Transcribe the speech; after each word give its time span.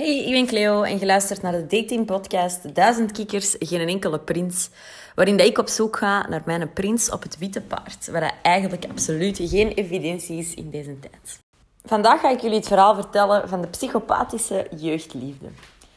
Hey, 0.00 0.18
ik 0.18 0.32
ben 0.32 0.46
Cleo 0.46 0.82
en 0.82 0.98
je 0.98 1.06
luistert 1.06 1.42
naar 1.42 1.52
de 1.52 1.66
dating 1.66 2.06
podcast 2.06 2.74
Duizend 2.74 3.12
Kikkers, 3.12 3.56
geen 3.58 3.88
enkele 3.88 4.18
prins. 4.18 4.70
Waarin 5.14 5.38
ik 5.38 5.58
op 5.58 5.68
zoek 5.68 5.96
ga 5.96 6.28
naar 6.28 6.42
mijn 6.44 6.72
prins 6.72 7.10
op 7.10 7.22
het 7.22 7.38
witte 7.38 7.60
paard. 7.60 8.10
Waar 8.10 8.34
eigenlijk 8.42 8.84
absoluut 8.90 9.38
geen 9.42 9.68
evidentie 9.68 10.38
is 10.38 10.54
in 10.54 10.70
deze 10.70 10.98
tijd. 10.98 11.40
Vandaag 11.84 12.20
ga 12.20 12.30
ik 12.30 12.40
jullie 12.40 12.56
het 12.56 12.66
verhaal 12.66 12.94
vertellen 12.94 13.48
van 13.48 13.60
de 13.60 13.68
psychopathische 13.68 14.66
jeugdliefde. 14.76 15.46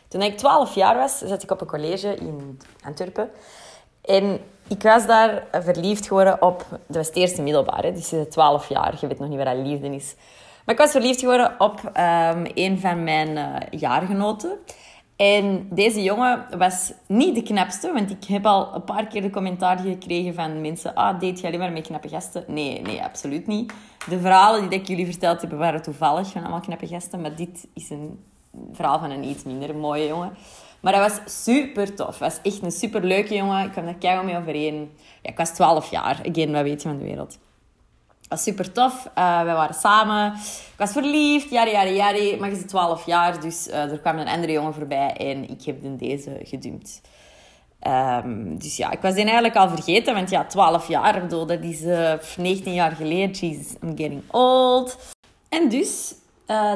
Toen 0.07 0.21
ik 0.21 0.37
12 0.37 0.75
jaar 0.75 0.95
was, 0.95 1.17
zat 1.17 1.43
ik 1.43 1.51
op 1.51 1.61
een 1.61 1.67
college 1.67 2.15
in 2.15 2.59
Antwerpen. 2.85 3.29
En 4.01 4.39
ik 4.67 4.81
was 4.81 5.05
daar 5.05 5.43
verliefd 5.51 6.07
geworden 6.07 6.41
op... 6.41 6.65
Dat 6.69 6.95
was 6.95 7.07
het 7.07 7.15
eerste 7.15 7.41
middelbaar, 7.41 7.81
dus 7.81 8.09
je 8.09 8.15
bent 8.15 8.31
12 8.31 8.69
jaar. 8.69 8.97
Je 9.01 9.07
weet 9.07 9.19
nog 9.19 9.29
niet 9.29 9.37
wat 9.37 9.47
dat 9.47 9.65
liefde 9.65 9.95
is. 9.95 10.15
Maar 10.65 10.75
ik 10.75 10.81
was 10.81 10.91
verliefd 10.91 11.19
geworden 11.19 11.55
op 11.57 11.81
um, 11.83 12.45
een 12.53 12.79
van 12.79 13.03
mijn 13.03 13.29
uh, 13.29 13.79
jaargenoten. 13.79 14.57
En 15.15 15.67
deze 15.69 16.03
jongen 16.03 16.45
was 16.57 16.93
niet 17.07 17.35
de 17.35 17.43
knapste, 17.43 17.93
want 17.93 18.09
ik 18.09 18.23
heb 18.23 18.45
al 18.45 18.75
een 18.75 18.83
paar 18.83 19.07
keer 19.07 19.21
de 19.21 19.29
commentaar 19.29 19.79
gekregen 19.79 20.33
van 20.33 20.61
mensen: 20.61 20.95
Ah, 20.95 21.19
deed 21.19 21.39
je 21.39 21.47
alleen 21.47 21.59
maar 21.59 21.71
met 21.71 21.87
knappe 21.87 22.09
gasten? 22.09 22.43
Nee, 22.47 22.81
nee, 22.81 23.03
absoluut 23.03 23.47
niet. 23.47 23.73
De 24.09 24.19
verhalen 24.19 24.69
die 24.69 24.79
ik 24.79 24.87
jullie 24.87 25.05
verteld 25.05 25.41
heb, 25.41 25.51
waren 25.51 25.81
toevallig 25.81 26.27
van 26.27 26.41
allemaal 26.41 26.59
knappe 26.59 26.87
gasten, 26.87 27.21
maar 27.21 27.35
dit 27.35 27.67
is 27.73 27.89
een 27.89 28.19
verhaal 28.71 28.99
van 28.99 29.11
een 29.11 29.23
iets 29.23 29.43
minder 29.43 29.75
mooie 29.75 30.07
jongen. 30.07 30.31
Maar 30.79 30.93
hij 30.93 31.01
was 31.01 31.43
super 31.43 31.95
tof. 31.95 32.19
Was 32.19 32.39
echt 32.41 32.61
een 32.61 32.71
super 32.71 33.03
leuke 33.03 33.35
jongen. 33.35 33.65
Ik 33.65 33.71
kwam 33.71 33.85
daar 33.85 33.95
keihard 33.95 34.25
mee 34.25 34.37
overeen. 34.37 34.91
Ja, 35.21 35.29
ik 35.29 35.37
was 35.37 35.49
12 35.49 35.91
jaar. 35.91 36.21
Again, 36.29 36.51
wat 36.51 36.61
weet 36.61 36.81
je 36.81 36.87
van 36.87 36.97
de 36.97 37.03
wereld 37.03 37.37
was 38.33 38.43
super 38.43 38.71
tof. 38.71 39.09
Uh, 39.17 39.39
we 39.39 39.51
waren 39.51 39.75
samen. 39.75 40.33
Ik 40.33 40.77
was 40.77 40.91
verliefd, 40.91 41.49
jari, 41.49 41.71
jari, 41.71 41.93
jari. 41.93 42.37
Maar 42.39 42.49
je 42.49 42.55
zit 42.55 42.67
12 42.67 43.05
jaar, 43.05 43.41
dus 43.41 43.67
uh, 43.67 43.91
er 43.91 43.99
kwam 43.99 44.17
een 44.17 44.27
andere 44.27 44.51
jongen 44.51 44.73
voorbij 44.73 45.13
en 45.13 45.49
ik 45.49 45.63
heb 45.65 45.77
deze 45.81 46.39
gedumpt. 46.43 47.01
Um, 47.87 48.57
dus 48.57 48.77
ja, 48.77 48.91
ik 48.91 49.01
was 49.01 49.13
die 49.13 49.23
eigenlijk 49.23 49.55
al 49.55 49.69
vergeten, 49.69 50.13
want 50.13 50.29
ja, 50.29 50.45
12 50.45 50.87
jaar, 50.87 51.21
bedoel, 51.21 51.45
dat 51.45 51.61
is 51.61 51.81
uh, 51.81 52.13
19 52.37 52.73
jaar 52.73 52.91
geleden. 52.91 53.31
Jesus, 53.31 53.75
I'm 53.81 53.97
getting 53.97 54.21
old. 54.31 54.97
En 55.49 55.69
dus, 55.69 56.15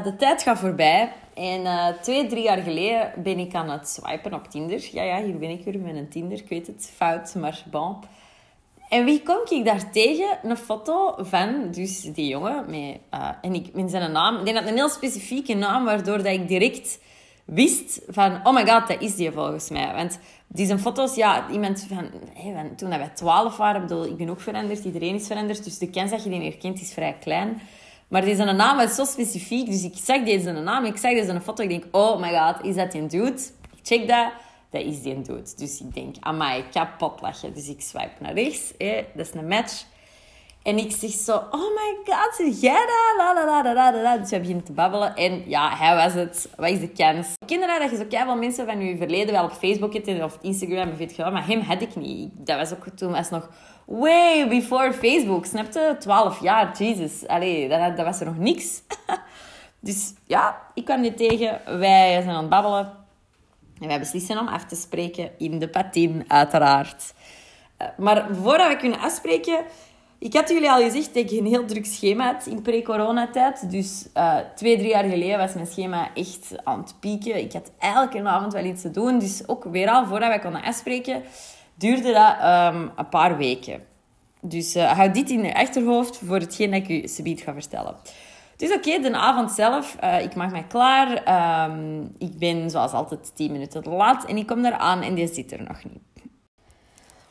de 0.04 0.16
tijd 0.18 0.44
gaat 0.44 0.60
voorbij. 0.60 1.12
En 1.34 1.96
twee, 2.02 2.28
drie 2.28 2.44
jaar 2.44 2.58
geleden 2.58 3.12
ben 3.24 3.40
ik 3.40 3.56
aan 3.56 3.70
het 3.70 3.90
swipen 3.90 4.34
op 4.34 4.48
Tinder. 4.48 4.90
Ja, 4.92 5.04
ja, 5.04 5.24
hier 5.24 5.38
ben 5.38 5.50
ik 5.50 5.64
weer 5.64 5.80
met 5.80 5.96
een 5.96 6.10
Tinder. 6.10 6.38
Ik 6.38 6.50
weet 6.50 6.68
het, 6.68 6.92
fout, 6.96 7.36
maar 7.36 7.64
bon. 7.72 7.96
En 8.90 9.06
wie 9.06 9.24
kom 9.24 9.38
ik 9.50 9.66
daar 9.66 9.92
tegen? 9.92 10.40
Een 10.44 10.58
foto 10.58 11.16
van 11.18 11.72
dus 11.72 12.02
die 12.02 12.28
jongen. 12.28 12.66
Met, 12.70 13.00
uh, 13.14 13.30
en 13.42 13.54
ik 13.54 13.74
met 13.74 13.92
zijn 13.92 14.12
naam. 14.12 14.44
Denk 14.44 14.58
dat 14.58 14.68
een 14.68 14.76
heel 14.76 14.90
specifieke 14.90 15.54
naam, 15.54 15.86
waardoor 15.86 16.18
dat 16.18 16.34
ik 16.34 16.48
direct 16.48 17.00
wist 17.46 18.02
van... 18.08 18.40
Oh 18.44 18.54
my 18.54 18.68
god, 18.68 18.88
dat 18.88 19.02
is 19.02 19.16
die 19.16 19.32
volgens 19.32 19.70
mij. 19.70 19.94
Want 19.94 20.20
die 20.48 20.66
zijn 20.66 20.80
foto's, 20.80 21.16
ja, 21.16 21.50
iemand 21.50 21.86
van... 21.90 22.10
Van 22.54 22.76
toen 22.76 22.90
wij 22.90 23.12
twaalf 23.14 23.58
waren, 23.58 23.82
bedoel, 23.82 24.06
ik 24.06 24.18
ben 24.18 24.30
ook 24.30 24.42
veranderd. 24.42 24.84
Iedereen 24.84 25.16
is 25.16 25.28
veranderd. 25.28 25.64
Dus 25.64 25.78
de 25.78 25.90
kans 25.90 26.12
dat 26.12 26.24
je 26.24 26.30
die 26.30 26.42
herkent 26.42 26.82
is 26.82 26.94
vrij 26.94 27.16
klein. 27.20 27.62
Maar 28.08 28.22
deze 28.22 28.44
naam 28.44 28.78
was 28.78 28.96
zo 28.96 29.06
specifiek. 29.06 29.66
Dus 29.66 29.84
ik 29.84 29.96
zag 29.96 30.24
deze 30.24 30.52
naam, 30.52 30.86
ik 30.86 30.98
zag 30.98 31.12
deze 31.12 31.42
foto. 31.42 31.64
Ik 31.64 31.70
denk, 31.70 31.86
oh 31.92 32.22
my 32.22 32.38
god, 32.38 32.66
is 32.66 32.76
dat 32.76 32.94
een 32.94 33.08
dude? 33.08 33.42
Ik 33.76 33.80
check 33.84 34.08
dat 34.08 34.32
is 34.86 35.02
die 35.02 35.22
dood. 35.22 35.58
Dus 35.58 35.82
ik 35.82 35.94
denk, 35.94 36.16
amai, 36.20 36.64
kapot 36.72 37.22
lachen. 37.22 37.54
Dus 37.54 37.68
ik 37.68 37.82
swipe 37.82 38.16
naar 38.20 38.34
rechts, 38.34 38.74
hè, 38.78 39.06
dat 39.16 39.28
is 39.28 39.34
een 39.34 39.48
match. 39.48 39.86
En 40.68 40.78
ik 40.78 40.92
zeg 40.92 41.10
zo, 41.10 41.36
oh 41.36 41.76
my 41.76 41.98
god, 42.06 42.36
zeg 42.38 42.62
jij? 42.62 42.86
La, 43.18 43.34
la, 43.34 43.46
la, 43.46 43.74
la, 43.74 44.02
la, 44.02 44.18
Dus 44.18 44.30
we 44.30 44.40
beginnen 44.40 44.64
te 44.64 44.72
babbelen. 44.72 45.16
En 45.16 45.44
ja, 45.46 45.78
hij 45.78 45.96
was 45.96 46.14
het. 46.14 46.50
Wat 46.56 46.70
is 46.70 46.80
de 46.80 46.90
kans? 46.90 47.28
Kinderen, 47.46 47.80
dat 47.80 47.90
je 47.90 47.96
zo 47.96 48.04
veel 48.10 48.36
mensen 48.36 48.66
van 48.66 48.80
je 48.80 48.98
verleden 48.98 49.34
wel 49.34 49.44
op 49.44 49.52
Facebook 49.52 49.94
of 50.24 50.38
Instagram 50.42 50.96
weet 50.96 51.16
je 51.16 51.22
wel. 51.24 51.32
Maar 51.32 51.48
hem 51.48 51.60
had 51.60 51.82
ik 51.82 51.96
niet. 51.96 52.32
Dat 52.38 52.58
was 52.58 52.72
ook 52.72 52.88
toen 52.96 53.12
was 53.12 53.30
nog 53.30 53.50
way 53.86 54.48
before 54.48 54.94
Facebook. 54.94 55.46
Snap 55.46 55.74
je? 55.74 55.96
12 56.00 56.42
jaar, 56.42 56.78
Jesus. 56.78 57.28
Allee, 57.28 57.70
dat, 57.70 58.06
was 58.06 58.20
er 58.20 58.26
nog 58.26 58.38
niks. 58.38 58.82
dus 59.80 60.14
ja, 60.26 60.62
ik 60.74 60.86
kwam 60.86 61.02
niet 61.02 61.18
tegen. 61.18 61.62
Wij 61.80 62.22
zijn 62.22 62.30
aan 62.30 62.42
het 62.42 62.50
babbelen. 62.50 63.07
En 63.82 63.88
wij 63.88 64.00
beslissen 64.00 64.40
om 64.40 64.48
af 64.48 64.66
te 64.66 64.76
spreken 64.76 65.32
in 65.38 65.60
de 65.60 65.70
patin, 65.70 66.24
uiteraard. 66.28 67.14
Eh, 67.78 67.88
maar 67.98 68.28
voordat 68.42 68.68
we 68.68 68.76
kunnen 68.76 69.00
afspreken... 69.00 69.60
Ik 70.20 70.34
had 70.34 70.50
jullie 70.50 70.72
al 70.72 70.82
gezegd 70.82 71.14
dat 71.14 71.32
ik 71.32 71.32
een 71.32 71.46
heel 71.46 71.66
druk 71.66 71.86
schema 71.86 72.34
had 72.34 72.46
in 72.46 72.62
pre-coronatijd. 72.62 73.72
Dus 73.72 74.08
uh, 74.18 74.38
twee, 74.56 74.78
drie 74.78 74.90
jaar 74.90 75.04
geleden 75.04 75.38
was 75.38 75.54
mijn 75.54 75.68
schema 75.68 76.10
echt 76.14 76.56
aan 76.64 76.80
het 76.80 76.96
pieken. 77.00 77.38
Ik 77.38 77.54
had 77.54 77.72
elke 77.80 78.24
avond 78.24 78.54
wel 78.54 78.66
iets 78.66 78.82
te 78.82 78.92
doen. 78.92 79.20
Dus 79.20 79.48
ook 79.48 79.64
weer 79.64 79.90
al, 79.90 80.06
voordat 80.06 80.34
we 80.34 80.40
konden 80.40 80.64
afspreken, 80.64 81.24
duurde 81.76 82.12
dat 82.14 82.36
um, 82.74 82.92
een 82.96 83.10
paar 83.10 83.38
weken. 83.38 83.84
Dus 84.42 84.76
uh, 84.76 84.92
hou 84.92 85.12
dit 85.12 85.30
in 85.30 85.44
je 85.44 85.56
achterhoofd 85.56 86.20
voor 86.26 86.40
hetgeen 86.40 86.72
dat 86.72 86.80
ik 86.80 86.90
u 86.90 87.08
subiet 87.08 87.42
ga 87.42 87.54
vertellen. 87.54 87.96
Dus 88.58 88.74
oké, 88.74 89.00
de 89.00 89.18
avond 89.18 89.52
zelf, 89.52 89.96
uh, 90.04 90.22
ik 90.22 90.36
maak 90.36 90.52
mij 90.52 90.66
klaar. 90.68 91.10
Um, 91.70 92.16
ik 92.18 92.38
ben 92.38 92.70
zoals 92.70 92.92
altijd 92.92 93.32
10 93.36 93.52
minuten 93.52 93.84
te 93.84 93.90
laat 93.90 94.26
en 94.26 94.38
ik 94.38 94.48
kom 94.48 94.62
daar 94.62 94.78
aan 94.78 95.02
en 95.02 95.14
die 95.14 95.34
zit 95.34 95.52
er 95.52 95.64
nog 95.64 95.84
niet. 95.84 96.02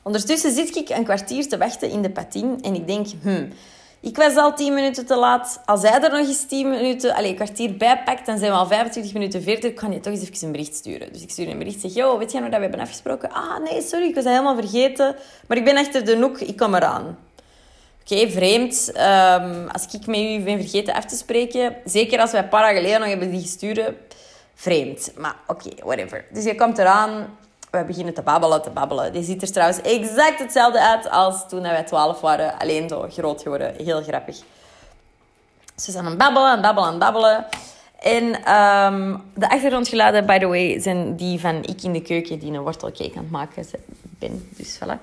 Ondertussen 0.03 0.53
zit 0.53 0.77
ik 0.77 0.89
een 0.89 1.05
kwartier 1.05 1.49
te 1.49 1.59
wachten 1.59 1.91
in 1.91 2.03
de 2.03 2.11
patin 2.11 2.59
en 2.63 2.75
ik 2.75 2.87
denk, 2.87 3.07
hmm, 3.23 3.49
ik 4.01 4.17
was 4.17 4.37
al 4.37 4.55
10 4.55 4.75
minuten 4.75 5.07
te 5.07 5.17
laat. 5.17 5.63
Als 5.65 5.83
hij 5.83 6.03
er 6.03 6.11
nog 6.11 6.27
eens 6.29 6.47
10 6.47 6.69
minuten, 6.69 7.15
allez, 7.15 7.31
een 7.31 7.35
kwartier 7.35 7.77
bij 7.77 8.03
pakt, 8.05 8.27
dan 8.27 8.39
zijn 8.39 8.51
we 8.51 8.57
al 8.57 8.67
25 8.67 9.13
minuten 9.13 9.43
verder. 9.43 9.71
Ik 9.71 9.77
kan 9.77 9.93
je 9.93 10.01
toch 10.01 10.13
eens 10.13 10.23
even 10.23 10.47
een 10.47 10.53
bericht 10.53 10.75
sturen. 10.75 11.13
Dus 11.13 11.23
ik 11.23 11.31
stuur 11.31 11.49
een 11.49 11.59
bericht, 11.59 11.81
zeg, 11.81 11.95
yo, 11.95 12.19
weet 12.19 12.33
je 12.33 12.41
nog 12.41 12.49
dat 12.49 12.57
we 12.57 12.63
hebben 12.63 12.81
afgesproken? 12.81 13.31
Ah, 13.31 13.59
nee, 13.71 13.83
sorry, 13.83 14.07
ik 14.07 14.15
was 14.15 14.25
helemaal 14.25 14.55
vergeten. 14.55 15.17
Maar 15.49 15.57
ik 15.57 15.65
ben 15.65 15.77
achter 15.77 16.05
de 16.05 16.17
noek, 16.17 16.41
ik 16.41 16.57
kom 16.57 16.75
eraan. 16.75 17.17
Oké, 18.11 18.31
vreemd. 18.31 18.93
Um, 18.97 19.69
als 19.69 19.87
ik 19.91 20.07
met 20.07 20.19
u 20.19 20.41
ben 20.41 20.61
vergeten 20.61 20.95
af 20.95 21.05
te 21.05 21.17
spreken, 21.17 21.77
zeker 21.85 22.21
als 22.21 22.31
wij 22.31 22.43
een 22.43 22.49
paar 22.49 22.75
geleden 22.75 23.01
nog 23.01 23.09
hebben 23.09 23.31
die 23.31 23.41
gestuurd, 23.41 23.93
vreemd. 24.55 25.13
Maar 25.17 25.37
oké, 25.47 25.71
whatever. 25.85 26.25
Dus 26.31 26.45
je 26.45 26.55
komt 26.55 26.79
eraan, 26.79 27.37
we 27.71 27.85
beginnen 27.85 28.15
te 28.15 28.23
babbelen, 28.23 28.63
te 28.63 28.71
babbelen. 28.71 29.13
Die 29.13 29.23
ziet 29.23 29.43
er 29.43 29.53
trouwens 29.53 29.81
exact 29.81 30.39
hetzelfde 30.39 30.81
uit 30.81 31.11
als 31.11 31.49
toen 31.49 31.63
wij 31.63 31.83
12 31.83 32.21
waren, 32.21 32.59
alleen 32.59 32.89
zo 32.89 33.07
groot 33.11 33.43
geworden. 33.43 33.75
Heel 33.85 34.03
grappig. 34.03 34.39
We 35.75 35.93
zijn 35.93 36.05
aan 36.05 36.11
het 36.11 36.19
babbelen, 36.19 36.49
aan 36.49 36.61
babbelen, 36.61 36.89
aan 36.89 36.99
babbelen. 36.99 37.47
En 38.01 38.25
um, 38.55 39.23
de 39.35 39.51
achtergrondgeluiden, 39.51 40.27
by 40.27 40.39
the 40.39 40.47
way, 40.47 40.81
zijn 40.81 41.17
die 41.17 41.41
van 41.41 41.65
ik 41.65 41.83
in 41.83 41.93
de 41.93 42.03
keuken 42.03 42.39
die 42.39 42.53
een 42.53 42.63
wortelcake 42.63 43.17
aan 43.17 43.23
het 43.23 43.31
maken 43.31 43.67
ben. 44.19 44.49
Dus 44.57 44.79
voilà. 44.79 44.99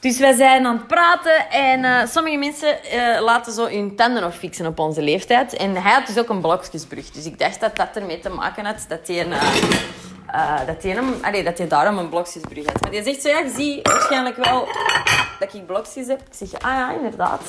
Dus 0.00 0.18
wij 0.18 0.34
zijn 0.34 0.66
aan 0.66 0.76
het 0.76 0.86
praten 0.86 1.50
en 1.50 1.84
uh, 1.84 2.06
sommige 2.06 2.36
mensen 2.36 2.78
uh, 2.94 3.20
laten 3.20 3.52
zo 3.52 3.66
hun 3.66 3.96
tanden 3.96 4.22
nog 4.22 4.34
fixen 4.34 4.66
op 4.66 4.78
onze 4.78 5.02
leeftijd. 5.02 5.56
En 5.56 5.82
hij 5.82 5.92
had 5.92 6.06
dus 6.06 6.18
ook 6.18 6.28
een 6.28 6.40
blokjesbrug. 6.40 7.10
Dus 7.10 7.26
ik 7.26 7.38
dacht 7.38 7.60
dat 7.60 7.76
dat 7.76 7.88
ermee 7.94 8.18
te 8.18 8.28
maken 8.28 8.64
had 8.64 8.84
dat 8.88 9.06
hij, 9.06 9.26
uh, 9.26 10.66
dat 10.66 10.82
hij, 10.82 10.92
hem, 10.92 11.14
allee, 11.22 11.44
dat 11.44 11.58
hij 11.58 11.68
daarom 11.68 11.98
een 11.98 12.08
blokjesbrug 12.08 12.66
had. 12.66 12.80
Maar 12.80 12.90
die 12.90 13.02
zegt 13.02 13.22
zo, 13.22 13.28
ja, 13.28 13.38
je 13.38 13.52
ziet 13.56 13.88
waarschijnlijk 13.88 14.36
wel 14.36 14.68
dat 15.38 15.54
ik 15.54 15.66
blokjes 15.66 16.06
heb. 16.06 16.20
Ik 16.20 16.48
zeg, 16.48 16.52
ah 16.52 16.70
ja, 16.70 16.90
inderdaad. 16.92 17.42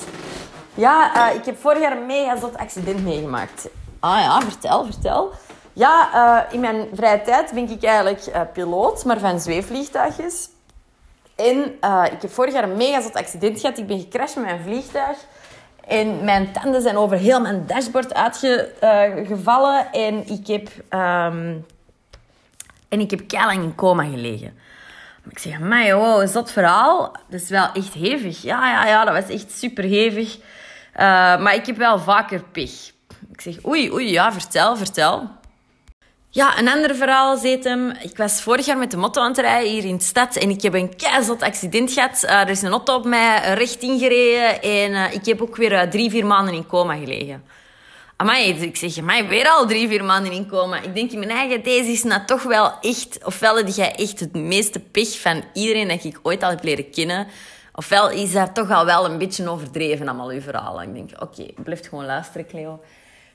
Ja, 0.73 1.29
ik 1.29 1.45
heb 1.45 1.61
vorig 1.61 1.79
jaar 1.79 1.97
een 1.97 2.05
mega 2.05 2.37
zot 2.37 2.57
accident 2.57 3.03
meegemaakt. 3.03 3.67
Ah 3.99 4.19
ja, 4.19 4.41
vertel, 4.41 4.85
vertel. 4.85 5.31
Ja, 5.73 6.47
in 6.51 6.59
mijn 6.59 6.87
vrije 6.93 7.21
tijd 7.21 7.51
ben 7.51 7.69
ik 7.69 7.83
eigenlijk 7.83 8.53
piloot, 8.53 9.05
maar 9.05 9.19
van 9.19 9.39
zweefvliegtuigjes. 9.39 10.49
En 11.39 11.77
uh, 11.81 12.03
ik 12.11 12.21
heb 12.21 12.31
vorig 12.31 12.53
jaar 12.53 12.63
een 12.63 12.77
mega 12.77 13.01
zot 13.01 13.15
accident 13.15 13.59
gehad. 13.59 13.77
Ik 13.77 13.87
ben 13.87 13.99
gecrashed 13.99 14.35
met 14.35 14.45
mijn 14.45 14.63
vliegtuig. 14.63 15.17
En 15.87 16.23
mijn 16.23 16.51
tanden 16.51 16.81
zijn 16.81 16.97
over 16.97 17.17
heel 17.17 17.41
mijn 17.41 17.63
dashboard 17.67 18.13
uitgevallen. 18.13 19.87
Uh, 19.93 20.07
en 20.07 20.27
ik 20.27 20.47
heb... 20.47 20.67
Um, 20.89 21.65
en 22.89 22.99
ik 22.99 23.09
heb 23.09 23.27
keilang 23.27 23.63
in 23.63 23.75
coma 23.75 24.03
gelegen. 24.03 24.57
Ik 25.29 25.39
zeg, 25.39 25.59
maar 25.59 25.95
wow, 25.95 26.21
is 26.21 26.31
dat 26.31 26.51
verhaal? 26.51 27.11
Dat 27.29 27.41
is 27.41 27.49
wel 27.49 27.69
echt 27.73 27.93
hevig. 27.93 28.41
Ja, 28.41 28.69
ja, 28.69 28.85
ja, 28.85 29.05
dat 29.05 29.13
was 29.13 29.35
echt 29.35 29.51
super 29.51 29.83
hevig. 29.83 30.37
Uh, 30.37 30.41
maar 31.39 31.55
ik 31.55 31.65
heb 31.65 31.77
wel 31.77 31.99
vaker 31.99 32.43
pech. 32.43 32.91
Ik 33.31 33.41
zeg, 33.41 33.65
oei, 33.65 33.91
oei, 33.91 34.11
ja, 34.11 34.31
vertel, 34.31 34.75
vertel. 34.77 35.29
Ja, 36.31 36.59
een 36.59 36.69
ander 36.69 36.95
verhaal 36.95 37.37
zit 37.37 37.63
hem. 37.63 37.89
Ik 37.89 38.17
was 38.17 38.41
vorig 38.41 38.65
jaar 38.65 38.77
met 38.77 38.91
de 38.91 38.97
motto 38.97 39.21
aan 39.21 39.27
het 39.27 39.37
rijden 39.37 39.71
hier 39.71 39.85
in 39.85 39.97
de 39.97 40.03
stad 40.03 40.35
en 40.35 40.49
ik 40.49 40.61
heb 40.61 40.73
een 40.73 40.95
keizot 40.95 41.41
accident 41.41 41.91
gehad. 41.91 42.23
Uh, 42.23 42.31
er 42.31 42.49
is 42.49 42.61
een 42.61 42.71
auto 42.71 42.95
op 42.95 43.05
mij 43.05 43.53
recht 43.53 43.81
ingereden 43.81 44.61
en 44.61 44.91
uh, 44.91 45.13
ik 45.13 45.25
heb 45.25 45.41
ook 45.41 45.55
weer 45.55 45.71
uh, 45.71 45.81
drie, 45.81 46.09
vier 46.09 46.25
maanden 46.25 46.53
in 46.53 46.65
coma 46.65 46.95
gelegen. 46.95 47.43
Amai, 48.15 48.53
ik 48.53 48.75
zeg, 48.75 48.97
amai, 48.97 49.27
weer 49.27 49.47
al 49.47 49.67
drie, 49.67 49.87
vier 49.87 50.03
maanden 50.03 50.31
in 50.31 50.47
coma. 50.47 50.81
Ik 50.81 50.95
denk 50.95 51.11
in 51.11 51.19
mijn 51.19 51.31
eigen, 51.31 51.63
deze 51.63 51.91
is 51.91 52.03
nou 52.03 52.25
toch 52.25 52.43
wel 52.43 52.71
echt... 52.81 53.19
Ofwel 53.25 53.57
heb 53.57 53.67
jij 53.67 53.95
echt 53.95 54.19
het 54.19 54.33
meeste 54.33 54.79
pech 54.79 55.19
van 55.21 55.43
iedereen 55.53 55.87
dat 55.87 56.03
ik 56.03 56.19
ooit 56.23 56.43
al 56.43 56.49
heb 56.49 56.63
leren 56.63 56.91
kennen. 56.91 57.27
Ofwel 57.73 58.09
is 58.09 58.31
daar 58.31 58.53
toch 58.53 58.71
al 58.71 58.85
wel 58.85 59.05
een 59.05 59.17
beetje 59.17 59.49
overdreven, 59.49 60.07
allemaal 60.07 60.29
uw 60.29 60.41
verhalen. 60.41 60.87
Ik 60.87 60.93
denk, 60.93 61.21
oké, 61.21 61.41
okay, 61.41 61.53
blijf 61.63 61.87
gewoon 61.89 62.05
luisteren, 62.05 62.47
Cleo. 62.47 62.81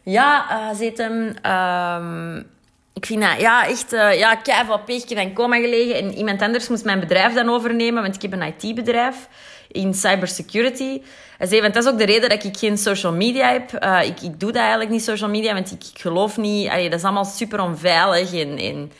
Ja, 0.02 0.46
uh, 0.50 0.78
zit 0.78 0.98
hem... 0.98 1.36
Um, 1.52 2.52
ik 2.94 3.06
vind 3.06 3.20
dat, 3.20 3.40
ja, 3.40 3.68
echt, 3.68 3.92
uh, 3.92 4.18
ja, 4.18 4.34
keihard 4.34 4.84
peegje 4.84 5.14
en 5.14 5.32
coma 5.32 5.56
gelegen. 5.56 5.94
En 5.94 6.14
iemand 6.14 6.42
anders 6.42 6.68
moest 6.68 6.84
mijn 6.84 7.00
bedrijf 7.00 7.34
dan 7.34 7.48
overnemen, 7.48 8.02
want 8.02 8.14
ik 8.14 8.22
heb 8.22 8.32
een 8.32 8.54
IT-bedrijf 8.58 9.28
in 9.68 9.94
cybersecurity. 9.94 11.00
Hij 11.38 11.46
zei, 11.46 11.60
dat 11.60 11.76
is 11.76 11.86
ook 11.86 11.98
de 11.98 12.04
reden 12.04 12.28
dat 12.28 12.44
ik 12.44 12.56
geen 12.56 12.78
social 12.78 13.12
media 13.12 13.52
heb. 13.52 13.84
Uh, 13.84 14.00
ik, 14.02 14.20
ik 14.20 14.40
doe 14.40 14.52
dat 14.52 14.60
eigenlijk 14.60 14.90
niet, 14.90 15.04
social 15.04 15.30
media, 15.30 15.52
want 15.52 15.72
ik, 15.72 16.00
geloof 16.00 16.36
niet... 16.36 16.70
Dat 16.70 16.92
is 16.92 17.04
allemaal 17.04 17.24
super 17.24 17.62
onveilig. 17.62 18.32
En, 18.32 18.58
en, 18.58 18.92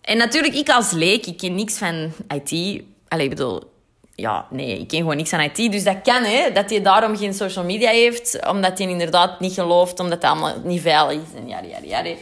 en 0.00 0.16
natuurlijk, 0.16 0.54
ik 0.54 0.68
als 0.68 0.90
leek, 0.90 1.26
ik 1.26 1.36
ken 1.36 1.54
niks 1.54 1.78
van 1.78 2.12
IT. 2.28 2.82
Allee, 3.08 3.24
ik 3.24 3.30
bedoel... 3.30 3.76
Ja, 4.14 4.46
nee, 4.50 4.78
ik 4.78 4.88
ken 4.88 4.98
gewoon 4.98 5.16
niks 5.16 5.32
aan 5.32 5.40
IT. 5.40 5.72
Dus 5.72 5.84
dat 5.84 6.02
kan, 6.02 6.22
hè. 6.22 6.52
Dat 6.52 6.70
hij 6.70 6.82
daarom 6.82 7.16
geen 7.16 7.34
social 7.34 7.64
media 7.64 7.90
heeft. 7.90 8.46
Omdat 8.46 8.78
hij 8.78 8.88
inderdaad 8.88 9.40
niet 9.40 9.52
gelooft, 9.52 10.00
omdat 10.00 10.22
het 10.22 10.30
allemaal 10.30 10.54
niet 10.64 10.80
veilig 10.80 11.12
is. 11.12 11.40
En 11.40 11.48
ja, 11.48 11.60
ja, 11.62 11.78
ja. 12.02 12.14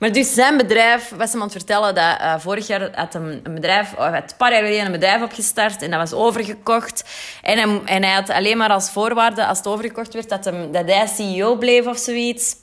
Maar 0.00 0.12
dus 0.12 0.34
zijn 0.34 0.56
bedrijf, 0.56 1.08
was 1.16 1.32
hem 1.32 1.40
aan 1.40 1.46
het 1.46 1.56
vertellen 1.56 1.94
dat 1.94 2.20
uh, 2.20 2.34
vorig 2.38 2.66
jaar 2.66 2.90
had 2.94 3.14
een, 3.14 3.40
een 3.42 3.54
bedrijf, 3.54 3.94
of 3.94 4.06
een 4.06 4.22
paar 4.36 4.52
jaar 4.52 4.62
geleden 4.62 4.86
een 4.86 4.92
bedrijf 4.92 5.22
opgestart 5.22 5.82
en 5.82 5.90
dat 5.90 6.00
was 6.00 6.12
overgekocht. 6.12 7.04
En 7.42 7.86
en 7.86 8.02
hij 8.02 8.14
had 8.14 8.30
alleen 8.30 8.56
maar 8.56 8.70
als 8.70 8.90
voorwaarde, 8.90 9.46
als 9.46 9.58
het 9.58 9.66
overgekocht 9.66 10.14
werd, 10.14 10.28
dat, 10.28 10.44
hem, 10.44 10.72
dat 10.72 10.86
hij 10.86 11.06
CEO 11.06 11.56
bleef 11.56 11.86
of 11.86 11.98
zoiets. 11.98 12.56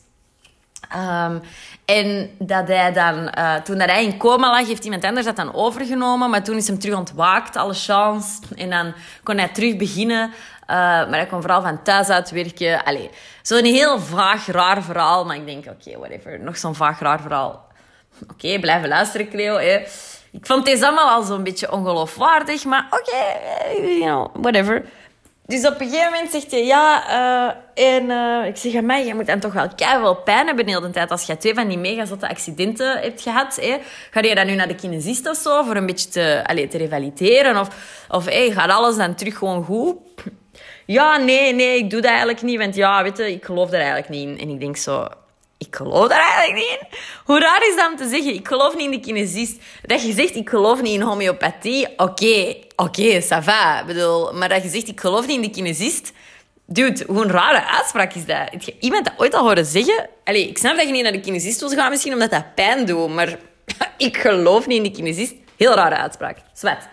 Um, 0.96 1.42
en 1.86 2.30
dat 2.40 2.68
hij 2.68 2.94
dan, 2.94 3.32
uh, 3.38 3.56
toen 3.56 3.80
hij 3.80 4.04
in 4.04 4.18
coma 4.18 4.52
lag, 4.52 4.68
heeft 4.68 4.84
iemand 4.84 5.04
anders 5.04 5.26
dat 5.26 5.36
dan 5.36 5.54
overgenomen. 5.54 6.30
Maar 6.30 6.44
toen 6.44 6.56
is 6.56 6.68
hem 6.68 6.80
terug 6.80 6.98
ontwaakt, 6.98 7.56
alle 7.56 7.74
chance. 7.74 8.40
En 8.56 8.70
dan 8.70 8.94
kon 9.24 9.38
hij 9.38 9.48
terug 9.48 9.76
beginnen. 9.76 10.32
Uh, 10.70 10.76
maar 10.76 11.14
hij 11.14 11.26
kon 11.26 11.42
vooral 11.42 11.62
van 11.62 11.84
thuis 11.84 12.10
uit 12.10 12.30
werken. 12.30 12.84
Allee, 12.84 13.10
zo'n 13.42 13.64
heel 13.64 14.00
vaag, 14.00 14.46
raar 14.46 14.84
verhaal. 14.84 15.26
Maar 15.26 15.36
ik 15.36 15.46
denk, 15.46 15.66
oké, 15.66 15.98
whatever. 15.98 16.40
Nog 16.40 16.58
zo'n 16.58 16.76
vaag, 16.76 17.00
raar 17.00 17.22
verhaal. 17.22 17.66
Oké, 18.24 18.34
okay, 18.34 18.60
blijven 18.60 18.90
luisteren, 18.90 19.30
Cleo. 19.30 19.58
Ik 20.32 20.46
vond 20.46 20.66
deze 20.66 20.86
allemaal 20.86 21.10
al 21.10 21.24
zo'n 21.24 21.44
beetje 21.44 21.72
ongeloofwaardig. 21.72 22.66
Maar 22.66 22.88
oké, 22.90 23.02
okay, 23.02 23.98
you 23.98 24.02
know, 24.02 24.30
whatever. 24.34 24.86
Dus 25.46 25.66
op 25.66 25.80
een 25.80 25.90
gegeven 25.90 26.12
moment 26.12 26.32
zegt 26.32 26.52
hij, 26.52 26.66
ja, 26.66 27.04
uh, 27.76 27.96
en 27.96 28.10
ik 28.46 28.58
zeg 28.58 28.76
aan 28.76 28.86
mij, 28.86 29.06
je 29.06 29.16
moet 29.16 29.26
dan 29.26 29.40
toch 29.40 29.54
wel 29.54 29.68
keihard 29.76 30.24
pijn 30.24 30.48
hebben 30.48 30.66
de 30.66 30.72
hele 30.72 30.90
tijd. 30.90 31.12
Als 31.12 31.24
je 31.24 31.38
twee 31.38 31.54
van 31.54 31.68
die 31.68 31.78
mega 31.78 32.06
zotte 32.06 32.30
accidenten 32.30 32.98
hebt 32.98 33.22
gehad, 33.22 33.60
ga 34.12 34.22
je 34.22 34.36
dan 34.36 34.46
nu 34.46 34.56
naar 34.56 34.68
de 34.68 34.76
kinesist 34.76 35.30
of 35.30 35.38
zo, 35.38 35.64
voor 35.64 35.76
een 35.76 35.86
beetje 35.86 36.10
te, 36.10 36.44
allez, 36.46 36.70
te 36.70 36.78
revalideren? 36.78 37.60
Of, 37.60 37.68
of 38.10 38.26
gaat 38.30 38.70
alles 38.70 38.96
dan 38.96 39.16
terug 39.16 39.38
gewoon 39.38 39.64
goed? 39.64 39.96
Ja, 40.88 41.18
nee, 41.18 41.54
nee, 41.54 41.78
ik 41.78 41.90
doe 41.90 42.02
dat 42.02 42.10
eigenlijk 42.10 42.42
niet, 42.42 42.58
want 42.58 42.76
ja, 42.76 43.04
weet 43.04 43.18
je, 43.18 43.32
ik 43.32 43.46
geloof 43.46 43.72
er 43.72 43.80
eigenlijk 43.80 44.10
niet 44.10 44.28
in. 44.28 44.40
En 44.40 44.50
ik 44.50 44.60
denk 44.60 44.78
zo, 44.78 45.08
ik 45.58 45.76
geloof 45.76 46.08
daar 46.08 46.20
eigenlijk 46.20 46.54
niet 46.54 46.80
in. 46.80 46.98
Hoe 47.26 47.40
raar 47.40 47.68
is 47.68 47.76
dat 47.76 47.92
om 47.92 47.98
te 47.98 48.08
zeggen, 48.08 48.34
ik 48.34 48.48
geloof 48.48 48.76
niet 48.76 48.86
in 48.86 48.92
de 48.92 49.00
kinesist. 49.00 49.62
Dat 49.82 50.06
je 50.06 50.14
zegt, 50.14 50.36
ik 50.36 50.50
geloof 50.50 50.82
niet 50.82 50.94
in 50.94 51.02
homeopathie, 51.02 51.88
oké, 51.88 52.04
oké, 52.04 52.56
okay, 52.76 53.22
ça 53.22 53.44
va. 53.44 53.84
bedoel, 53.86 54.34
maar 54.34 54.50
dat 54.50 54.64
je 54.64 54.70
zegt, 54.70 54.88
ik 54.88 55.00
geloof 55.00 55.28
niet 55.28 55.36
in 55.36 55.42
de 55.42 55.50
kinesist... 55.50 56.12
Dude, 56.70 57.04
hoe 57.08 57.24
een 57.24 57.32
rare 57.32 57.66
uitspraak 57.66 58.14
is 58.14 58.26
dat. 58.26 58.38
Heb 58.52 58.62
iemand 58.80 59.06
dat 59.06 59.14
ooit 59.18 59.34
al 59.34 59.44
horen 59.44 59.66
zeggen? 59.66 60.10
Allee, 60.24 60.50
ik 60.50 60.58
snap 60.58 60.76
dat 60.76 60.86
je 60.86 60.92
niet 60.92 61.04
naar 61.04 61.12
de 61.12 61.20
kinesist 61.20 61.60
wil 61.60 61.70
gaan, 61.70 61.90
misschien 61.90 62.14
omdat 62.14 62.32
dat 62.32 62.56
pijn 62.56 62.86
doet, 62.86 63.14
maar 63.14 63.38
ik 63.98 64.18
geloof 64.18 64.68
niet 64.68 64.78
in 64.78 64.84
de 64.84 64.92
kinesist. 64.92 65.34
Heel 65.58 65.74
rare 65.74 65.96
uitspraak. 65.96 66.38
Zwet. 66.54 66.88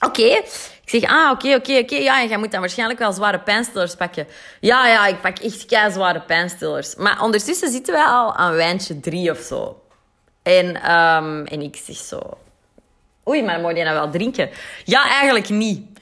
Oké. 0.00 0.42
Ik 0.84 0.90
zeg, 0.90 1.10
ah, 1.10 1.30
oké, 1.30 1.54
oké, 1.54 1.78
oké. 1.78 1.96
Ja, 1.96 2.30
en 2.30 2.38
moet 2.38 2.50
dan 2.50 2.60
waarschijnlijk 2.60 2.98
wel 2.98 3.12
zware 3.12 3.38
pijnstillers 3.38 3.94
pakken. 3.94 4.26
Ja, 4.60 4.86
ja, 4.86 5.06
ik 5.06 5.20
pak 5.20 5.38
echt 5.38 5.66
kei 5.66 5.92
zware 5.92 6.20
pijnstillers. 6.20 6.94
Maar 6.94 7.22
ondertussen 7.22 7.70
zitten 7.70 7.94
wij 7.94 8.04
al 8.04 8.34
aan 8.34 8.54
wijntje 8.54 9.00
drie 9.00 9.30
of 9.30 9.38
zo. 9.38 9.82
En, 10.42 10.66
um, 10.92 11.46
en 11.46 11.60
ik 11.60 11.76
zeg 11.84 11.96
zo... 11.96 12.20
Oei, 13.28 13.42
maar 13.42 13.60
moet 13.60 13.76
je 13.76 13.82
nou 13.82 13.94
wel 13.94 14.10
drinken? 14.10 14.50
Ja, 14.84 15.08
eigenlijk 15.10 15.48
niet. 15.48 15.93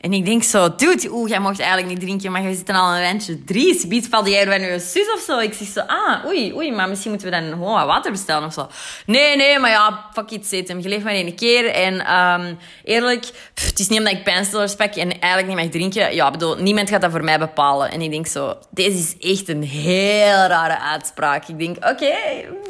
En 0.00 0.12
ik 0.12 0.24
denk 0.24 0.42
zo, 0.42 0.74
dude, 0.74 1.08
oeh, 1.10 1.28
jij 1.28 1.40
mocht 1.40 1.60
eigenlijk 1.60 1.90
niet 1.90 2.00
drinken, 2.00 2.32
maar 2.32 2.42
je 2.42 2.54
zit 2.54 2.68
al 2.68 2.94
een 2.94 3.00
wijntje 3.00 3.44
drie. 3.44 3.86
Biedt 3.86 4.06
valde 4.06 4.30
jij 4.30 4.44
bij 4.44 4.60
je 4.60 4.78
zus 4.78 5.12
of 5.14 5.20
zo? 5.20 5.38
Ik 5.38 5.54
zeg 5.54 5.68
zo, 5.68 5.80
ah, 5.80 6.24
oei, 6.26 6.54
oei, 6.54 6.72
maar 6.72 6.88
misschien 6.88 7.10
moeten 7.10 7.30
we 7.30 7.40
dan 7.40 7.50
gewoon 7.50 7.74
wat 7.74 7.86
water 7.86 8.10
bestellen 8.10 8.46
of 8.46 8.52
zo. 8.52 8.68
Nee, 9.06 9.36
nee, 9.36 9.58
maar 9.58 9.70
ja, 9.70 10.04
fuck 10.12 10.30
it, 10.30 10.46
zet 10.46 10.68
hem. 10.68 10.80
Je 10.80 10.88
leeft 10.88 11.04
maar 11.04 11.12
één 11.12 11.34
keer. 11.34 11.70
En 11.70 12.14
um, 12.14 12.58
eerlijk, 12.84 13.24
het 13.54 13.78
is 13.78 13.88
niet 13.88 13.98
omdat 13.98 14.12
ik 14.12 14.24
pijnstillers 14.24 14.74
pak 14.74 14.94
en 14.94 15.20
eigenlijk 15.20 15.46
niet 15.46 15.64
mag 15.64 15.72
drinken. 15.72 16.14
Ja, 16.14 16.30
bedoel, 16.30 16.56
niemand 16.56 16.90
gaat 16.90 17.00
dat 17.00 17.10
voor 17.10 17.24
mij 17.24 17.38
bepalen. 17.38 17.90
En 17.90 18.00
ik 18.00 18.10
denk 18.10 18.26
zo, 18.26 18.58
deze 18.70 18.98
is 18.98 19.16
echt 19.36 19.48
een 19.48 19.62
heel 19.62 20.46
rare 20.46 20.78
uitspraak. 20.80 21.48
Ik 21.48 21.58
denk, 21.58 21.76
oké, 21.76 22.14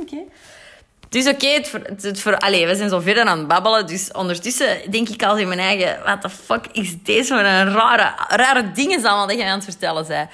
oké. 0.00 0.16
Oké, 1.10 1.46
het, 1.46 1.72
het, 1.72 2.02
het, 2.02 2.40
allee, 2.40 2.66
we 2.66 2.76
zijn 2.76 2.88
zo 2.88 3.00
verder 3.00 3.24
aan 3.24 3.38
het 3.38 3.48
babbelen. 3.48 3.86
Dus 3.86 4.12
ondertussen 4.12 4.90
denk 4.90 5.08
ik 5.08 5.22
al 5.22 5.36
in 5.36 5.48
mijn 5.48 5.60
eigen... 5.60 5.98
What 6.02 6.20
the 6.20 6.30
fuck 6.30 6.66
is 6.72 7.02
deze 7.02 7.34
voor 7.34 7.44
een 7.44 7.72
rare, 7.72 8.12
rare 8.28 8.72
dingen 8.72 9.04
allemaal 9.04 9.26
dat 9.26 9.36
jij 9.36 9.46
aan 9.46 9.58
het 9.58 9.64
vertellen 9.64 10.06
bent. 10.06 10.30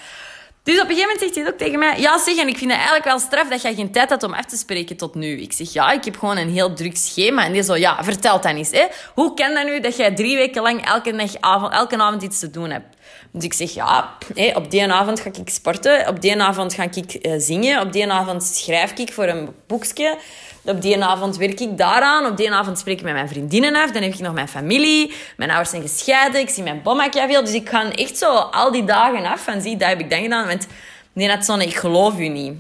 Dus 0.62 0.75
op 0.75 0.88
een 0.88 0.94
gegeven 0.94 1.09
moment 1.09 1.21
zegt 1.21 1.35
hij 1.35 1.47
ook 1.47 1.59
tegen 1.59 1.79
mij... 1.79 2.00
Ja, 2.00 2.19
zeg, 2.19 2.37
en 2.37 2.49
ik 2.49 2.59
vind 2.59 2.71
het 2.71 2.79
eigenlijk 2.79 3.05
wel 3.05 3.19
straf 3.19 3.49
dat 3.49 3.62
jij 3.62 3.75
geen 3.75 3.93
tijd 3.93 4.11
had 4.11 4.23
om 4.23 4.35
af 4.35 4.44
te 4.44 4.56
spreken 4.56 4.97
tot 4.97 5.15
nu. 5.15 5.41
Ik 5.41 5.53
zeg, 5.53 5.73
ja, 5.73 5.91
ik 5.91 6.05
heb 6.05 6.19
gewoon 6.19 6.37
een 6.37 6.50
heel 6.50 6.75
druk 6.75 6.97
schema. 6.97 7.44
En 7.44 7.53
die 7.53 7.62
zo, 7.62 7.77
ja, 7.77 8.05
vertel 8.05 8.41
dan 8.41 8.56
eens. 8.56 8.70
Hè. 8.70 8.85
Hoe 9.15 9.35
kan 9.35 9.55
dat 9.55 9.65
nu 9.65 9.81
dat 9.81 9.97
jij 9.97 10.15
drie 10.15 10.37
weken 10.37 10.62
lang 10.62 10.87
elke, 10.87 11.29
avond, 11.41 11.73
elke 11.73 11.99
avond 11.99 12.23
iets 12.23 12.38
te 12.38 12.50
doen 12.50 12.70
hebt? 12.70 12.94
Dus 13.36 13.44
ik 13.44 13.52
zeg, 13.52 13.75
ja, 13.75 14.16
op 14.54 14.70
die 14.70 14.92
avond 14.92 15.20
ga 15.20 15.31
ik 15.32 15.48
sporten. 15.48 16.08
Op 16.08 16.20
die 16.20 16.42
avond 16.42 16.75
ga 16.75 16.82
ik 16.82 17.26
uh, 17.26 17.34
zingen. 17.38 17.81
Op 17.81 17.92
die 17.92 18.10
avond 18.10 18.42
schrijf 18.42 18.92
ik 18.92 19.12
voor 19.12 19.25
een 19.25 19.48
boekje. 19.66 20.19
Op 20.64 20.82
die 20.82 21.04
avond 21.04 21.36
werk 21.36 21.60
ik 21.60 21.78
daaraan. 21.78 22.26
Op 22.26 22.36
die 22.36 22.52
avond 22.52 22.78
spreek 22.78 22.98
ik 22.98 23.04
met 23.04 23.12
mijn 23.12 23.28
vriendinnen 23.28 23.76
af. 23.76 23.90
Dan 23.90 24.02
heb 24.02 24.12
ik 24.12 24.20
nog 24.20 24.34
mijn 24.34 24.48
familie. 24.48 25.12
Mijn 25.36 25.50
ouders 25.50 25.70
zijn 25.70 25.82
gescheiden. 25.82 26.40
Ik 26.40 26.48
zie 26.48 26.62
mijn 26.62 26.82
bommakje 26.82 27.26
veel. 27.28 27.44
Dus 27.44 27.52
ik 27.52 27.69
ga 27.69 27.92
echt 27.92 28.19
zo 28.19 28.34
al 28.34 28.72
die 28.72 28.84
dagen 28.84 29.25
af. 29.25 29.46
En 29.46 29.62
zie, 29.62 29.76
dat 29.76 29.88
heb 29.88 30.00
ik 30.00 30.10
dan 30.10 30.22
gedaan. 30.22 30.46
Want 30.46 30.66
nee, 31.12 31.28
dat 31.28 31.44
zo'n, 31.44 31.60
ik 31.60 31.75
geloof 31.75 32.19
u 32.19 32.28
niet. 32.28 32.52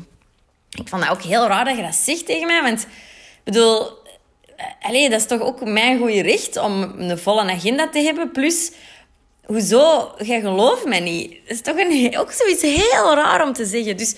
Ik 0.70 0.88
vond 0.88 1.02
dat 1.02 1.10
ook 1.10 1.22
heel 1.22 1.46
raar 1.46 1.64
dat 1.64 1.76
je 1.76 1.82
dat 1.82 1.94
zegt 1.94 2.26
tegen 2.26 2.46
mij. 2.46 2.62
Want, 2.62 2.86
bedoel... 3.44 4.02
Eh, 4.56 4.64
Allee, 4.88 5.10
dat 5.10 5.20
is 5.20 5.26
toch 5.26 5.40
ook 5.40 5.64
mijn 5.64 5.98
goede 5.98 6.22
recht 6.22 6.56
om 6.56 6.82
een 6.98 7.18
volle 7.18 7.42
agenda 7.42 7.88
te 7.88 7.98
hebben. 7.98 8.30
Plus, 8.30 8.70
hoezo? 9.46 10.14
Jij 10.18 10.40
gelooft 10.40 10.84
mij 10.84 11.00
niet. 11.00 11.30
Dat 11.30 11.56
is 11.56 11.60
toch 11.60 11.76
een, 11.76 12.18
ook 12.18 12.32
zoiets 12.32 12.62
heel 12.62 13.14
raar 13.14 13.42
om 13.42 13.52
te 13.52 13.64
zeggen. 13.64 13.96
Dus 13.96 14.14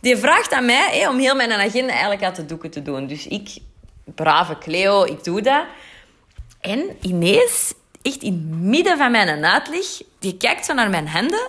die 0.00 0.16
vraagt 0.16 0.52
aan 0.52 0.64
mij 0.64 1.08
om 1.08 1.18
heel 1.18 1.34
mijn 1.34 1.52
agenda 1.52 1.92
eigenlijk 1.92 2.22
uit 2.22 2.36
de 2.36 2.46
doeken 2.46 2.70
te 2.70 2.82
doen. 2.82 3.06
Dus 3.06 3.26
ik, 3.26 3.48
brave 4.04 4.58
Cleo, 4.58 5.04
ik 5.04 5.24
doe 5.24 5.42
dat. 5.42 5.64
En 6.60 6.96
ineens, 7.00 7.72
echt 8.02 8.22
in 8.22 8.32
het 8.32 8.60
midden 8.60 8.98
van 8.98 9.10
mijn 9.10 9.44
uitleg, 9.44 9.86
die 10.18 10.36
kijkt 10.36 10.64
zo 10.64 10.74
naar 10.74 10.90
mijn 10.90 11.08
handen 11.08 11.48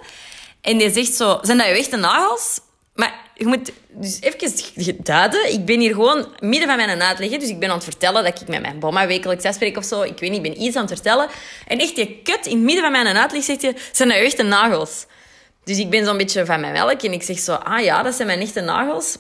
en 0.62 0.78
die 0.78 0.92
zegt 0.92 1.14
zo, 1.14 1.40
zijn 1.42 1.58
dat 1.58 1.68
je 1.68 1.74
echte 1.74 1.98
nagels? 1.98 2.60
Maar 2.96 3.27
je 3.38 3.46
moet 3.46 3.72
dus 3.90 4.22
even 4.22 5.04
duiden. 5.04 5.54
Ik 5.54 5.66
ben 5.66 5.80
hier 5.80 5.94
gewoon 5.94 6.28
midden 6.40 6.68
van 6.68 6.78
mijn 6.78 7.02
uitleg. 7.02 7.30
Dus 7.30 7.50
ik 7.50 7.60
ben 7.60 7.70
aan 7.70 7.76
het 7.76 7.84
vertellen 7.84 8.24
dat 8.24 8.42
ik 8.42 8.48
met 8.48 8.62
mijn 8.62 8.80
bomma 8.80 9.08
wekelijks 9.08 9.44
afspreek 9.44 9.78
of 9.78 9.86
zo. 9.86 10.02
Ik 10.02 10.20
weet 10.20 10.30
niet, 10.30 10.46
ik 10.46 10.54
ben 10.54 10.62
iets 10.62 10.76
aan 10.76 10.86
het 10.86 10.92
vertellen. 10.94 11.28
En 11.68 11.80
echt, 11.80 11.96
je 11.96 12.22
kut 12.22 12.46
in 12.46 12.56
het 12.56 12.64
midden 12.64 12.84
van 12.84 12.92
mijn 12.92 13.18
uitleg 13.18 13.44
zegt 13.44 13.62
je, 13.62 13.74
zijn 13.92 14.10
dat 14.10 14.18
je 14.18 14.24
echte 14.24 14.44
nagels? 14.44 15.06
Dus 15.64 15.78
ik 15.78 15.90
ben 15.90 16.06
zo'n 16.06 16.18
beetje 16.18 16.46
van 16.46 16.60
mijn 16.60 16.74
melk 16.74 17.02
en 17.02 17.14
ik 17.14 17.24
zeg 17.24 17.40
zo, 17.40 17.54
ah 17.54 17.84
ja, 17.84 18.04
dat 18.04 18.16
zijn 18.16 18.28
mijn 18.28 18.40
echte 18.40 18.62
nagels. 18.62 19.18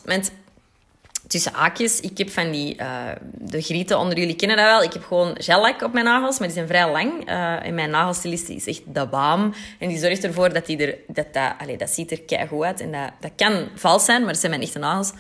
Tussen 1.27 1.53
haakjes, 1.53 1.99
ik 1.99 2.17
heb 2.17 2.29
van 2.29 2.51
die, 2.51 2.77
uh, 2.81 2.87
de 3.21 3.61
grieten 3.61 3.99
onder 3.99 4.17
jullie 4.17 4.35
kennen 4.35 4.57
dat 4.57 4.65
wel. 4.65 4.83
Ik 4.83 4.93
heb 4.93 5.03
gewoon 5.03 5.35
gellak 5.37 5.81
op 5.81 5.93
mijn 5.93 6.05
nagels, 6.05 6.39
maar 6.39 6.47
die 6.47 6.57
zijn 6.57 6.67
vrij 6.67 6.91
lang. 6.91 7.29
Uh, 7.29 7.65
en 7.65 7.73
mijn 7.73 7.89
nagelstylist 7.89 8.49
is 8.49 8.67
echt 8.67 8.81
de 8.85 9.07
baam. 9.07 9.53
En 9.79 9.87
die 9.87 9.97
zorgt 9.97 10.23
ervoor 10.23 10.53
dat 10.53 10.65
die 10.65 10.77
er, 10.77 10.97
dat, 11.07 11.33
dat, 11.33 11.53
allez, 11.57 11.77
dat 11.77 11.89
ziet 11.89 12.11
er 12.11 12.21
keigoed 12.21 12.63
uit. 12.63 12.81
En 12.81 12.91
dat, 12.91 13.11
dat 13.19 13.31
kan 13.35 13.67
vals 13.75 14.05
zijn, 14.05 14.19
maar 14.19 14.31
dat 14.31 14.39
zijn 14.39 14.51
mijn 14.51 14.63
echte 14.63 14.79
nagels. 14.79 15.11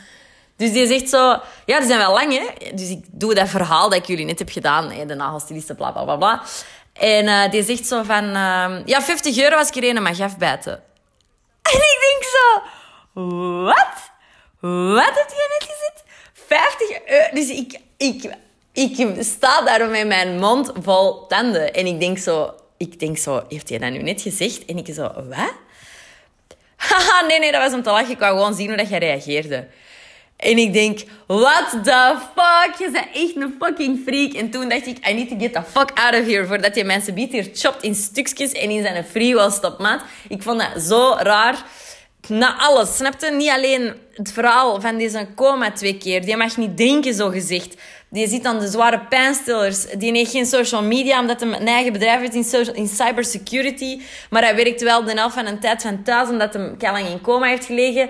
Dus 0.55 0.71
die 0.71 0.87
zegt 0.87 1.09
zo, 1.09 1.39
ja, 1.65 1.77
die 1.77 1.87
zijn 1.87 1.99
wel 1.99 2.13
lang, 2.13 2.33
hè. 2.33 2.75
Dus 2.75 2.89
ik 2.89 3.05
doe 3.11 3.33
dat 3.33 3.49
verhaal 3.49 3.89
dat 3.89 3.99
ik 3.99 4.05
jullie 4.05 4.25
net 4.25 4.39
heb 4.39 4.49
gedaan, 4.49 4.91
hè, 4.91 5.05
de 5.05 5.15
nagelstylisten, 5.15 5.75
bla, 5.75 5.91
bla, 5.91 6.03
bla, 6.03 6.15
bla. 6.15 6.41
En 6.93 7.25
uh, 7.25 7.51
die 7.51 7.63
zegt 7.63 7.87
zo 7.87 8.03
van, 8.03 8.23
ja, 8.85 9.01
50 9.01 9.37
euro 9.37 9.55
als 9.55 9.69
ik 9.69 9.75
er 9.75 9.95
een 9.95 10.03
mag 10.03 10.19
afbijten. 10.19 10.73
En 11.71 11.73
ik 11.73 11.97
denk 12.01 12.23
zo, 12.23 12.61
wat? 13.63 14.15
Wat 14.59 15.15
heb 15.15 15.29
je 15.29 15.57
net 15.59 15.69
gezegd? 15.69 16.03
50 16.47 16.89
euro. 17.05 17.33
Dus 17.33 17.49
ik, 17.49 17.79
ik, 17.97 18.35
ik 18.73 19.15
sta 19.19 19.61
daar 19.61 19.89
met 19.89 20.07
mijn 20.07 20.39
mond 20.39 20.71
vol 20.81 21.27
tanden. 21.27 21.73
En 21.73 21.85
ik 21.85 21.99
denk 21.99 22.17
zo, 22.17 22.53
ik 22.77 22.99
denk 22.99 23.17
zo, 23.17 23.43
heeft 23.49 23.69
hij 23.69 23.77
dat 23.77 23.91
nu 23.91 24.01
net 24.01 24.21
gezegd? 24.21 24.65
En 24.65 24.77
ik 24.77 24.93
zo, 24.93 25.01
wat? 25.01 25.53
Haha, 26.75 27.25
nee, 27.25 27.39
nee, 27.39 27.51
dat 27.51 27.61
was 27.61 27.73
om 27.73 27.83
te 27.83 27.89
lachen. 27.89 28.11
Ik 28.11 28.19
wou 28.19 28.37
gewoon 28.37 28.53
zien 28.53 28.67
hoe 28.67 28.77
dat 28.77 28.89
jij 28.89 28.99
reageerde. 28.99 29.67
En 30.37 30.57
ik 30.57 30.73
denk, 30.73 30.99
what 31.27 31.69
the 31.83 32.15
fuck? 32.35 32.75
Je 32.77 32.91
bent 32.91 33.07
echt 33.13 33.35
een 33.35 33.55
fucking 33.59 34.01
freak. 34.05 34.33
En 34.33 34.49
toen 34.49 34.69
dacht 34.69 34.85
ik, 34.85 35.07
I 35.09 35.13
need 35.13 35.29
to 35.29 35.35
get 35.39 35.53
the 35.53 35.63
fuck 35.63 35.91
out 35.93 36.13
of 36.13 36.25
here. 36.25 36.45
Voordat 36.45 36.75
je 36.75 36.83
mensen 36.83 37.13
biedt 37.13 37.31
hier 37.31 37.49
chopt 37.53 37.83
in 37.83 37.95
stukjes 37.95 38.51
en 38.51 38.69
in 38.69 38.81
zijn 38.81 39.05
free 39.05 39.35
will 39.35 39.51
stopt, 39.51 39.79
maat. 39.79 40.01
Ik 40.27 40.43
vond 40.43 40.59
dat 40.59 40.81
zo 40.81 41.15
raar. 41.19 41.63
na 42.27 42.57
alles, 42.57 42.95
snapte? 42.95 43.31
Niet 43.31 43.49
alleen 43.49 43.93
het 44.17 44.31
verhaal 44.31 44.81
van 44.81 44.97
deze 44.97 45.27
coma 45.35 45.71
twee 45.71 45.97
keer. 45.97 46.25
Die 46.25 46.37
mag 46.37 46.57
niet 46.57 46.77
denken, 46.77 47.13
zo 47.13 47.29
gezegd. 47.29 47.75
Die 48.09 48.27
zit 48.27 48.45
aan 48.45 48.59
de 48.59 48.67
zware 48.67 48.99
pijnstillers. 48.99 49.85
Die 49.97 50.11
heeft 50.11 50.31
geen 50.31 50.45
social 50.45 50.83
media, 50.83 51.19
omdat 51.19 51.39
hij 51.39 51.49
een 51.49 51.67
eigen 51.67 51.93
bedrijf 51.93 52.19
heeft 52.19 52.33
in, 52.33 52.43
social, 52.43 52.75
in 52.75 52.87
cybersecurity. 52.87 54.01
Maar 54.29 54.43
hij 54.43 54.55
werkt 54.55 54.81
wel 54.81 55.03
de 55.03 55.11
helft 55.11 55.35
van 55.35 55.45
een 55.45 55.59
tijd 55.59 55.81
van 55.81 56.03
thuis, 56.03 56.29
omdat 56.29 56.53
hij 56.53 56.91
lang 56.91 57.07
in 57.07 57.21
coma 57.21 57.45
heeft 57.45 57.65
gelegen 57.65 58.09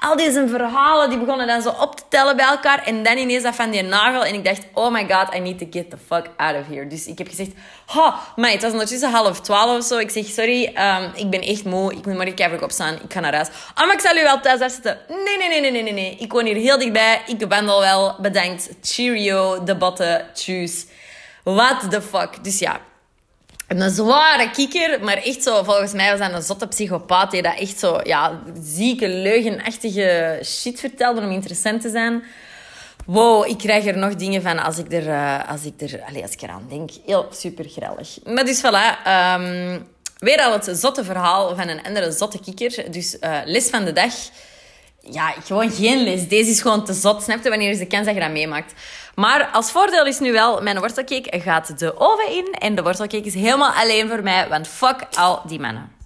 al 0.00 0.16
deze 0.16 0.48
verhalen 0.48 1.10
die 1.10 1.18
begonnen 1.18 1.46
dan 1.46 1.62
zo 1.62 1.68
op 1.68 1.96
te 1.96 2.02
tellen 2.08 2.36
bij 2.36 2.46
elkaar. 2.46 2.82
En 2.84 3.02
dan 3.02 3.16
ineens 3.16 3.42
dat 3.42 3.54
van 3.54 3.70
die 3.70 3.82
nagel. 3.82 4.24
En 4.24 4.34
ik 4.34 4.44
dacht, 4.44 4.66
oh 4.74 4.92
my 4.92 5.06
god, 5.10 5.34
I 5.34 5.38
need 5.38 5.58
to 5.58 5.66
get 5.70 5.90
the 5.90 5.96
fuck 6.06 6.26
out 6.36 6.56
of 6.60 6.66
here. 6.66 6.86
Dus 6.86 7.06
ik 7.06 7.18
heb 7.18 7.28
gezegd, 7.28 7.50
ha, 7.86 8.20
maar 8.36 8.50
het 8.50 8.62
was 8.62 8.72
ondertussen 8.72 9.10
half 9.10 9.40
twaalf 9.40 9.78
of 9.78 9.84
zo. 9.84 9.98
Ik 9.98 10.10
zeg, 10.10 10.26
sorry, 10.26 10.64
um, 10.64 11.10
ik 11.14 11.30
ben 11.30 11.40
echt 11.40 11.64
moe. 11.64 11.92
Ik 11.92 12.06
moet 12.06 12.14
morgen 12.14 12.34
even 12.34 12.62
opstaan. 12.62 12.94
Ik 12.94 13.12
ga 13.12 13.20
naar 13.20 13.34
huis. 13.34 13.48
Oh, 13.48 13.86
maar 13.86 13.94
ik 13.94 14.00
zal 14.00 14.16
u 14.16 14.22
wel 14.22 14.40
thuis. 14.40 14.58
Nee, 14.58 15.36
nee, 15.38 15.48
nee, 15.48 15.60
nee, 15.60 15.70
nee, 15.70 15.82
nee, 15.82 15.92
nee. 15.92 16.16
Ik 16.18 16.32
woon 16.32 16.44
hier 16.44 16.56
heel 16.56 16.78
dichtbij. 16.78 17.22
Ik 17.26 17.44
wandel 17.48 17.80
wel. 17.80 18.16
Bedankt. 18.20 18.68
Cheerio, 18.82 19.64
de 19.64 19.76
botten. 19.76 20.26
Tjus. 20.34 20.86
What 21.42 21.90
the 21.90 22.02
fuck. 22.02 22.44
Dus 22.44 22.58
ja, 22.58 22.80
een 23.68 23.90
zware 23.90 24.50
kikker, 24.50 25.04
maar 25.04 25.16
echt 25.16 25.42
zo, 25.42 25.62
volgens 25.62 25.92
mij 25.92 26.10
was 26.10 26.20
dat 26.28 26.32
een 26.32 26.42
zotte 26.42 26.66
psychopaat 26.66 27.30
die 27.30 27.42
dat 27.42 27.58
echt 27.58 27.78
zo, 27.78 28.00
ja, 28.02 28.40
zieke, 28.62 29.08
leugenachtige 29.08 30.40
shit 30.44 30.80
vertelde 30.80 31.20
om 31.20 31.30
interessant 31.30 31.80
te 31.80 31.90
zijn. 31.90 32.22
Wow, 33.06 33.48
ik 33.48 33.58
krijg 33.58 33.86
er 33.86 33.98
nog 33.98 34.14
dingen 34.14 34.42
van 34.42 34.58
als 34.58 34.78
ik 34.78 34.92
er, 34.92 35.06
uh, 35.06 35.50
als 35.50 35.64
ik 35.64 35.80
er, 35.80 36.02
allez, 36.08 36.22
als 36.22 36.32
ik 36.32 36.42
eraan 36.42 36.66
denk. 36.68 36.90
Heel 37.06 37.28
super 37.32 37.64
grellig. 37.68 38.18
Maar 38.24 38.44
dus 38.44 38.60
voilà, 38.60 39.06
um, 39.40 39.86
weer 40.18 40.40
al 40.40 40.52
het 40.52 40.68
zotte 40.72 41.04
verhaal 41.04 41.56
van 41.56 41.68
een 41.68 41.82
andere 41.82 42.12
zotte 42.12 42.40
kikker. 42.40 42.90
Dus 42.90 43.16
uh, 43.20 43.38
les 43.44 43.68
van 43.68 43.84
de 43.84 43.92
dag. 43.92 44.14
Ja, 45.10 45.34
gewoon 45.44 45.70
geen 45.70 46.02
les. 46.04 46.28
Deze 46.28 46.50
is 46.50 46.60
gewoon 46.60 46.84
te 46.84 46.92
zot, 46.92 47.22
snap 47.22 47.42
je, 47.42 47.48
wanneer 47.48 47.72
je 47.72 47.78
de 47.78 47.86
kans 47.86 48.06
dat 48.06 48.14
je 48.14 48.20
dat 48.20 48.30
meemaakt. 48.30 48.72
Maar 49.14 49.48
als 49.52 49.70
voordeel 49.70 50.06
is 50.06 50.18
nu 50.18 50.32
wel, 50.32 50.62
mijn 50.62 50.78
wortelcake 50.78 51.40
gaat 51.40 51.78
de 51.78 51.98
oven 51.98 52.30
in. 52.30 52.54
En 52.58 52.74
de 52.74 52.82
wortelcake 52.82 53.26
is 53.26 53.34
helemaal 53.34 53.72
alleen 53.72 54.08
voor 54.08 54.22
mij, 54.22 54.48
want 54.48 54.68
fuck 54.68 55.06
al 55.16 55.42
die 55.46 55.60
mannen. 55.60 55.96